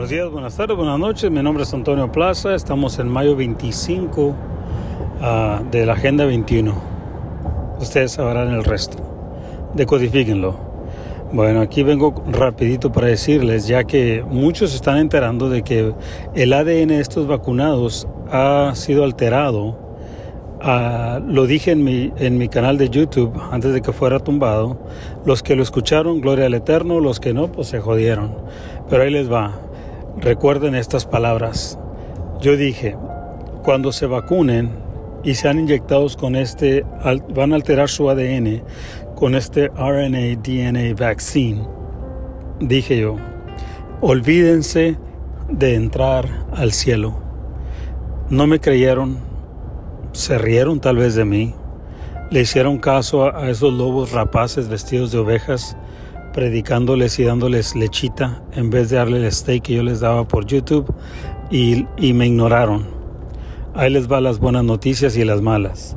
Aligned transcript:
Buenos 0.00 0.12
días, 0.12 0.30
buenas 0.30 0.56
tardes, 0.56 0.78
buenas 0.78 0.98
noches. 0.98 1.30
Mi 1.30 1.42
nombre 1.42 1.62
es 1.62 1.74
Antonio 1.74 2.10
Plaza. 2.10 2.54
Estamos 2.54 2.98
en 2.98 3.06
mayo 3.06 3.36
25 3.36 4.34
ah, 5.20 5.62
de 5.70 5.84
la 5.84 5.92
Agenda 5.92 6.24
21. 6.24 6.74
Ustedes 7.78 8.12
sabrán 8.12 8.48
el 8.48 8.64
resto. 8.64 8.96
Decodifíquenlo. 9.74 10.58
Bueno, 11.32 11.60
aquí 11.60 11.82
vengo 11.82 12.14
rapidito 12.32 12.90
para 12.90 13.08
decirles, 13.08 13.66
ya 13.66 13.84
que 13.84 14.24
muchos 14.26 14.74
están 14.74 14.96
enterando 14.96 15.50
de 15.50 15.62
que 15.62 15.92
el 16.34 16.52
ADN 16.54 16.88
de 16.88 17.00
estos 17.00 17.26
vacunados 17.26 18.08
ha 18.32 18.72
sido 18.74 19.04
alterado 19.04 19.90
Ah, 20.62 21.20
lo 21.26 21.46
dije 21.46 21.70
en 21.70 21.82
mi, 21.82 22.12
en 22.18 22.36
mi 22.36 22.50
canal 22.50 22.76
de 22.76 22.90
YouTube 22.90 23.32
antes 23.50 23.72
de 23.72 23.80
que 23.80 23.92
fuera 23.92 24.18
tumbado. 24.18 24.78
Los 25.24 25.42
que 25.42 25.56
lo 25.56 25.62
escucharon, 25.62 26.20
gloria 26.20 26.46
al 26.46 26.54
Eterno. 26.54 27.00
Los 27.00 27.18
que 27.18 27.32
no, 27.32 27.50
pues 27.50 27.68
se 27.68 27.80
jodieron. 27.80 28.36
Pero 28.90 29.02
ahí 29.02 29.10
les 29.10 29.32
va. 29.32 29.54
Recuerden 30.18 30.74
estas 30.74 31.06
palabras. 31.06 31.78
Yo 32.40 32.56
dije, 32.56 32.96
cuando 33.62 33.92
se 33.92 34.06
vacunen 34.06 34.70
y 35.22 35.34
sean 35.34 35.58
inyectados 35.58 36.16
con 36.16 36.36
este, 36.36 36.84
van 37.34 37.52
a 37.52 37.56
alterar 37.56 37.88
su 37.88 38.08
ADN 38.08 38.62
con 39.14 39.34
este 39.34 39.68
RNA 39.68 40.40
DNA 40.42 40.94
vaccine. 40.98 41.66
Dije 42.60 42.98
yo, 43.00 43.16
olvídense 44.00 44.96
de 45.48 45.74
entrar 45.74 46.46
al 46.54 46.72
cielo. 46.72 47.14
No 48.28 48.46
me 48.46 48.60
creyeron 48.60 49.30
se 50.12 50.38
rieron 50.38 50.80
tal 50.80 50.96
vez 50.96 51.14
de 51.14 51.24
mí, 51.24 51.54
le 52.30 52.40
hicieron 52.40 52.78
caso 52.78 53.24
a, 53.24 53.48
esos 53.50 53.72
lobos 53.72 54.12
rapaces 54.12 54.68
vestidos 54.68 55.12
de 55.12 55.18
ovejas, 55.18 55.76
predicándoles 56.32 57.18
y 57.18 57.24
dándoles 57.24 57.74
lechita 57.74 58.42
en 58.52 58.70
vez 58.70 58.90
de 58.90 58.96
darle 58.96 59.24
el 59.24 59.32
steak 59.32 59.64
que 59.64 59.74
yo 59.74 59.82
les 59.82 60.00
daba 60.00 60.26
por 60.26 60.46
YouTube 60.46 60.92
y, 61.50 61.86
y 61.96 62.12
me 62.12 62.26
ignoraron. 62.26 62.86
Ahí 63.74 63.90
les 63.90 64.10
va 64.10 64.20
las 64.20 64.38
buenas 64.38 64.64
noticias 64.64 65.16
y 65.16 65.24
las 65.24 65.40
malas. 65.40 65.96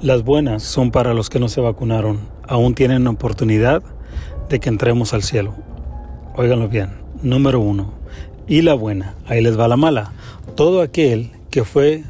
Las 0.00 0.22
buenas 0.22 0.62
son 0.62 0.90
para 0.90 1.14
los 1.14 1.30
que 1.30 1.40
no 1.40 1.48
se 1.48 1.60
vacunaron. 1.60 2.20
Aún 2.46 2.74
tienen 2.74 3.06
oportunidad 3.06 3.82
de 4.48 4.60
que 4.60 4.68
entremos 4.68 5.14
al 5.14 5.22
cielo. 5.22 5.54
Óiganlo 6.36 6.68
bien. 6.68 6.90
Número 7.22 7.60
uno. 7.60 7.94
Y 8.46 8.62
la 8.62 8.74
buena. 8.74 9.14
Ahí 9.26 9.40
les 9.40 9.58
va 9.58 9.68
la 9.68 9.76
mala. 9.76 10.12
Todo 10.54 10.82
aquel 10.82 11.30
que 11.50 11.64
fue 11.64 12.04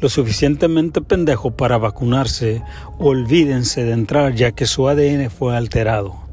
lo 0.00 0.08
suficientemente 0.08 1.00
pendejo 1.00 1.50
para 1.50 1.76
vacunarse, 1.76 2.62
olvídense 2.98 3.84
de 3.84 3.92
entrar 3.92 4.34
ya 4.34 4.52
que 4.52 4.66
su 4.66 4.88
ADN 4.88 5.30
fue 5.30 5.56
alterado. 5.56 6.29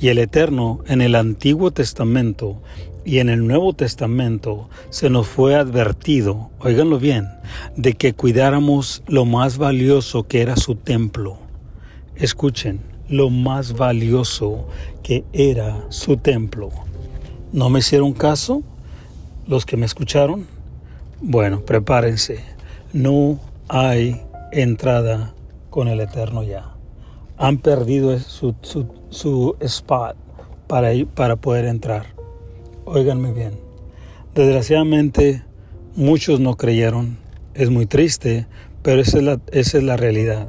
Y 0.00 0.08
el 0.08 0.18
Eterno 0.18 0.80
en 0.86 1.00
el 1.00 1.14
Antiguo 1.14 1.70
Testamento 1.70 2.60
y 3.04 3.18
en 3.18 3.28
el 3.28 3.46
Nuevo 3.46 3.74
Testamento 3.74 4.68
se 4.90 5.10
nos 5.10 5.26
fue 5.26 5.54
advertido, 5.54 6.50
oiganlo 6.58 6.98
bien, 6.98 7.28
de 7.76 7.94
que 7.94 8.14
cuidáramos 8.14 9.02
lo 9.06 9.24
más 9.24 9.58
valioso 9.58 10.24
que 10.24 10.40
era 10.40 10.56
su 10.56 10.74
templo. 10.74 11.38
Escuchen, 12.16 12.80
lo 13.08 13.30
más 13.30 13.74
valioso 13.74 14.66
que 15.02 15.24
era 15.32 15.84
su 15.90 16.16
templo. 16.16 16.70
¿No 17.52 17.70
me 17.70 17.80
hicieron 17.80 18.12
caso 18.12 18.62
los 19.46 19.66
que 19.66 19.76
me 19.76 19.86
escucharon? 19.86 20.46
Bueno, 21.20 21.60
prepárense 21.60 22.54
no 22.94 23.40
hay 23.68 24.22
entrada 24.52 25.34
con 25.68 25.88
el 25.88 25.98
Eterno 25.98 26.44
ya. 26.44 26.73
Han 27.36 27.58
perdido 27.58 28.18
su, 28.18 28.54
su, 29.10 29.56
spot 29.60 30.16
para, 30.66 30.92
para 31.14 31.36
poder 31.36 31.64
entrar. 31.64 32.06
Óiganme 32.84 33.32
bien. 33.32 33.52
Desgraciadamente, 34.34 35.42
muchos 35.96 36.40
no 36.40 36.56
creyeron. 36.56 37.18
Es 37.54 37.70
muy 37.70 37.86
triste, 37.86 38.46
pero 38.82 39.00
esa 39.00 39.18
es 39.18 39.24
la, 39.24 39.40
esa 39.52 39.78
es 39.78 39.84
la 39.84 39.96
realidad. 39.96 40.48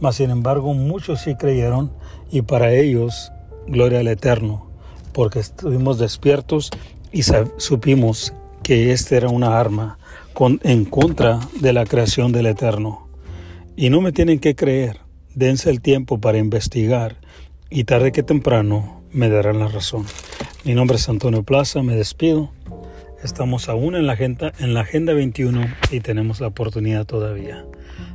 Mas, 0.00 0.16
sin 0.16 0.30
embargo, 0.30 0.74
muchos 0.74 1.22
sí 1.22 1.34
creyeron 1.34 1.90
y 2.30 2.42
para 2.42 2.72
ellos, 2.72 3.32
gloria 3.66 4.00
al 4.00 4.08
Eterno, 4.08 4.70
porque 5.12 5.40
estuvimos 5.40 5.98
despiertos 5.98 6.70
y 7.10 7.22
supimos 7.56 8.32
que 8.62 8.92
esta 8.92 9.16
era 9.16 9.28
una 9.28 9.58
arma 9.58 9.98
en 10.62 10.84
contra 10.84 11.40
de 11.60 11.72
la 11.72 11.84
creación 11.84 12.32
del 12.32 12.46
Eterno. 12.46 13.08
Y 13.76 13.90
no 13.90 14.00
me 14.00 14.12
tienen 14.12 14.38
que 14.38 14.54
creer, 14.54 14.98
dense 15.38 15.70
el 15.70 15.80
tiempo 15.80 16.20
para 16.20 16.38
investigar 16.38 17.16
y 17.70 17.84
tarde 17.84 18.10
que 18.10 18.24
temprano 18.24 19.02
me 19.12 19.28
darán 19.28 19.60
la 19.60 19.68
razón. 19.68 20.04
Mi 20.64 20.74
nombre 20.74 20.96
es 20.96 21.08
Antonio 21.08 21.44
Plaza, 21.44 21.82
me 21.84 21.94
despido. 21.94 22.50
Estamos 23.22 23.68
aún 23.68 23.94
en 23.94 24.08
la 24.08 24.14
agenda, 24.14 24.52
en 24.58 24.74
la 24.74 24.80
agenda 24.80 25.12
21 25.12 25.64
y 25.92 26.00
tenemos 26.00 26.40
la 26.40 26.48
oportunidad 26.48 27.06
todavía. 27.06 27.64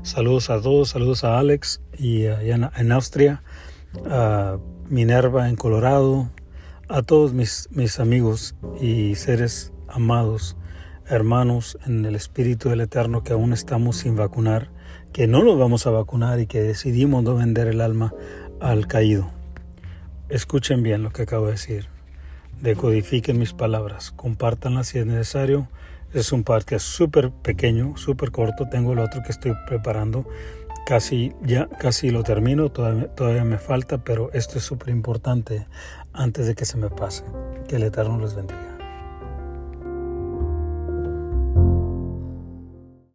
Saludos 0.01 0.49
a 0.49 0.61
todos, 0.61 0.89
saludos 0.89 1.23
a 1.23 1.39
Alex 1.39 1.79
y 1.97 2.25
allá 2.25 2.71
en 2.75 2.91
Austria, 2.91 3.41
a 4.05 4.57
Minerva 4.89 5.47
en 5.47 5.55
Colorado, 5.55 6.29
a 6.89 7.03
todos 7.03 7.31
mis, 7.31 7.69
mis 7.71 8.01
amigos 8.01 8.55
y 8.81 9.15
seres 9.15 9.71
amados 9.87 10.57
hermanos 11.07 11.77
en 11.85 12.05
el 12.05 12.15
Espíritu 12.15 12.69
del 12.69 12.81
Eterno 12.81 13.23
que 13.23 13.33
aún 13.33 13.53
estamos 13.53 13.97
sin 13.97 14.15
vacunar, 14.15 14.69
que 15.11 15.27
no 15.27 15.43
nos 15.43 15.57
vamos 15.57 15.85
a 15.85 15.91
vacunar 15.91 16.39
y 16.39 16.47
que 16.47 16.61
decidimos 16.61 17.23
no 17.23 17.35
vender 17.35 17.67
el 17.67 17.81
alma 17.81 18.13
al 18.59 18.87
caído. 18.87 19.29
Escuchen 20.29 20.83
bien 20.83 21.03
lo 21.03 21.11
que 21.11 21.23
acabo 21.23 21.45
de 21.45 21.51
decir. 21.51 21.87
Decodifiquen 22.61 23.37
mis 23.37 23.53
palabras, 23.53 24.11
compártanlas 24.11 24.87
si 24.87 24.99
es 24.99 25.05
necesario. 25.05 25.67
Es 26.13 26.31
un 26.31 26.43
podcast 26.43 26.85
súper 26.85 27.31
pequeño, 27.31 27.97
súper 27.97 28.31
corto. 28.31 28.69
Tengo 28.69 28.93
el 28.93 28.99
otro 28.99 29.21
que 29.23 29.31
estoy 29.31 29.53
preparando. 29.67 30.25
Casi 30.85 31.33
ya, 31.41 31.67
casi 31.79 32.11
lo 32.11 32.23
termino. 32.23 32.71
Todavía, 32.71 33.43
me 33.43 33.57
falta, 33.57 34.03
pero 34.03 34.31
esto 34.33 34.59
es 34.59 34.63
súper 34.63 34.89
importante 34.89 35.65
antes 36.13 36.45
de 36.45 36.55
que 36.55 36.65
se 36.65 36.77
me 36.77 36.89
pase. 36.89 37.23
Que 37.67 37.77
el 37.77 37.83
Eterno 37.83 38.19
les 38.19 38.35
bendiga. 38.35 38.72